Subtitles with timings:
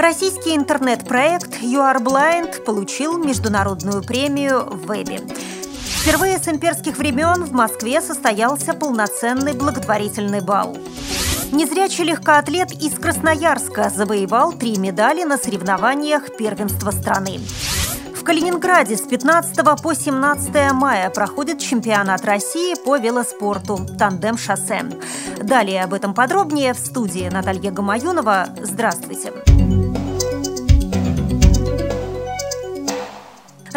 [0.00, 5.20] Российский интернет-проект You Are Blind получил международную премию в вебе.
[6.00, 10.74] Впервые с имперских времен в Москве состоялся полноценный благотворительный бал.
[11.52, 17.38] Незрячий легкоатлет из Красноярска завоевал три медали на соревнованиях первенства страны.
[18.14, 24.82] В Калининграде с 15 по 17 мая проходит чемпионат России по велоспорту «Тандем-шоссе».
[25.42, 28.46] Далее об этом подробнее в студии Наталья Гамаюнова.
[28.62, 29.32] Здравствуйте.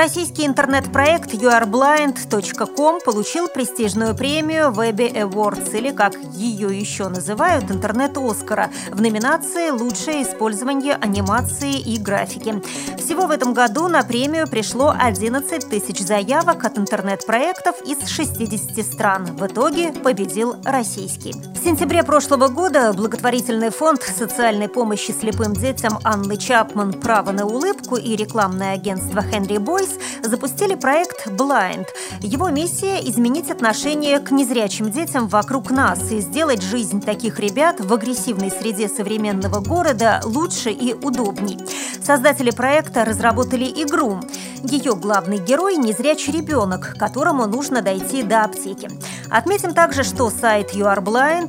[0.00, 9.02] Российский интернет-проект youareblind.com получил престижную премию Webby Awards, или, как ее еще называют, интернет-Оскара, в
[9.02, 12.62] номинации «Лучшее использование анимации и графики».
[12.96, 19.26] Всего в этом году на премию пришло 11 тысяч заявок от интернет-проектов из 60 стран.
[19.26, 21.34] В итоге победил российский.
[21.62, 28.16] Сентябре прошлого года благотворительный фонд социальной помощи слепым детям Анны Чапман «Право на улыбку» и
[28.16, 31.86] рекламное агентство «Хенри Бой Voice запустили проект Blind.
[32.20, 37.92] Его миссия– изменить отношение к незрячим детям вокруг нас и сделать жизнь таких ребят в
[37.92, 41.58] агрессивной среде современного города лучше и удобней.
[42.02, 44.20] Создатели проекта разработали игру.
[44.62, 48.90] Ее главный герой– незрячий ребенок, которому нужно дойти до аптеки.
[49.30, 50.72] Отметим также, что сайт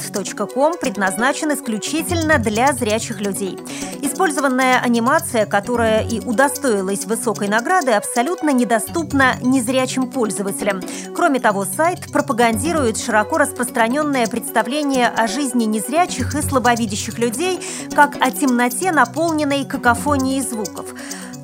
[0.10, 3.58] youareblind.com предназначен исключительно для зрячих людей.
[4.02, 10.82] Использованная анимация, которая и удостоилась высокой награды, абсолютно недоступна незрячим пользователям.
[11.16, 17.60] Кроме того, сайт пропагандирует широко распространенное представление о жизни незрячих и слабовидящих людей
[17.96, 20.88] как о темноте, наполненной какофонией звуков.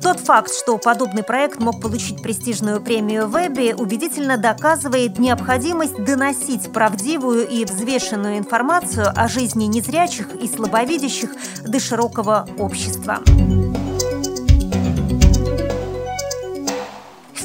[0.02, 7.48] Тот факт, что подобный проект мог получить престижную премию Вебби, убедительно доказывает необходимость доносить правдивую
[7.48, 11.30] и взвешенную информацию о жизни незрячих и слабовидящих
[11.64, 13.18] до широкого общества.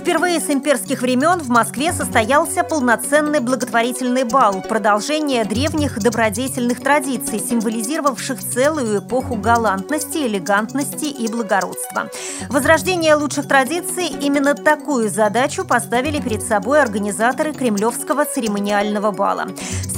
[0.03, 8.43] Впервые с имперских времен в Москве состоялся полноценный благотворительный бал, продолжение древних добродетельных традиций, символизировавших
[8.43, 12.09] целую эпоху галантности, элегантности и благородства.
[12.49, 19.47] Возрождение лучших традиций именно такую задачу поставили перед собой организаторы Кремлевского церемониального бала.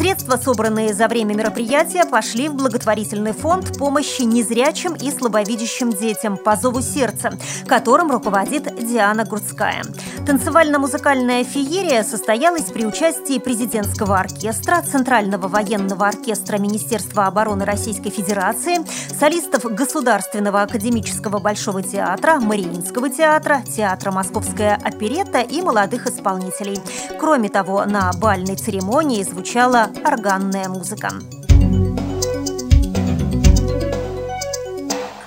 [0.06, 6.56] Средства, собранные за время мероприятия, пошли в благотворительный фонд помощи незрячим и слабовидящим детям по
[6.56, 9.82] зову сердца, которым руководит Диана Гурцкая.
[10.26, 18.80] Танцевально-музыкальная феерия состоялась при участии президентского оркестра, Центрального военного оркестра Министерства обороны Российской Федерации,
[19.20, 26.80] солистов Государственного академического Большого театра, Мариинского театра, театра «Московская оперетта» и молодых исполнителей.
[27.20, 31.12] Кроме того, на бальной церемонии звучала органная музыка.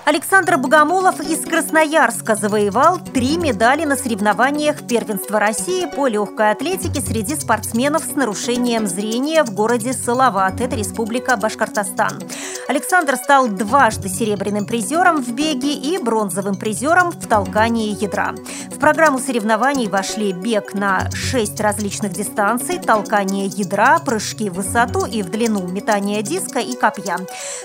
[0.08, 7.36] Александр Богомолов из Красноярска завоевал три медали на соревнованиях первенства России по легкой атлетике среди
[7.36, 10.62] спортсменов с нарушением зрения в городе Салават.
[10.62, 12.22] Это Республика Башкортостан.
[12.68, 18.34] Александр стал дважды серебряным призером в беге и бронзовым призером в толкании ядра.
[18.70, 25.22] В программу соревнований вошли бег на шесть различных дистанций, толкание ядра, прыжки в высоту и
[25.22, 27.18] в длину, метание диска и копья.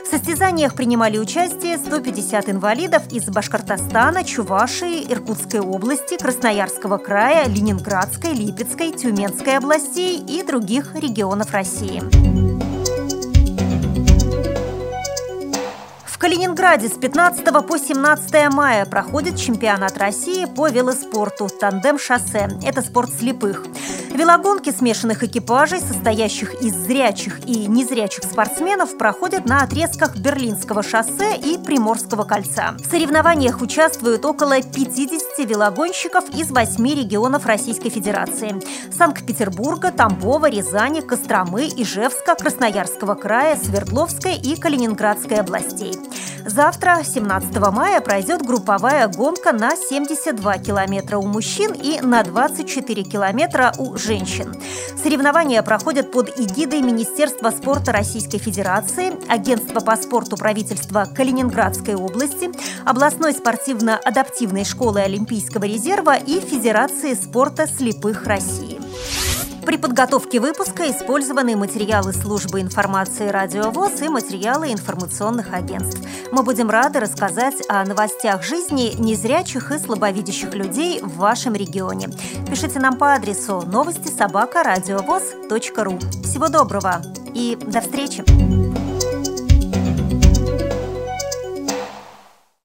[0.04, 8.34] В состязаниях принимали участие 150 50 инвалидов из Башкортостана, Чувашии, Иркутской области, Красноярского края, Ленинградской,
[8.34, 12.53] Липецкой, Тюменской областей и других регионов России.
[16.34, 22.50] Калининграде с 15 по 17 мая проходит чемпионат России по велоспорту «Тандем-шоссе».
[22.64, 23.64] Это спорт слепых.
[24.16, 31.60] Велогонки смешанных экипажей, состоящих из зрячих и незрячих спортсменов, проходят на отрезках Берлинского шоссе и
[31.60, 32.76] Приморского кольца.
[32.80, 38.60] В соревнованиях участвуют около 50 велогонщиков из восьми регионов Российской Федерации–
[38.92, 45.94] Санкт-Петербурга, Тамбова, Рязани, Костромы, Ижевска, Красноярского края, Свердловской и Калининградской областей.
[46.46, 53.74] Завтра, 17 мая, пройдет групповая гонка на 72 километра у мужчин и на 24 километра
[53.78, 54.54] у женщин.
[55.02, 62.52] Соревнования проходят под эгидой Министерства спорта Российской Федерации, Агентства по спорту правительства Калининградской области,
[62.86, 68.73] областной спортивно-адаптивной школы Олимпийского резерва и Федерации спорта слепых России.
[69.66, 76.02] При подготовке выпуска использованы материалы службы информации «Радиовоз» и материалы информационных агентств.
[76.32, 82.10] Мы будем рады рассказать о новостях жизни незрячих и слабовидящих людей в вашем регионе.
[82.50, 84.64] Пишите нам по адресу новости собака
[85.84, 85.98] ру.
[86.24, 87.02] Всего доброго
[87.34, 88.93] и до встречи!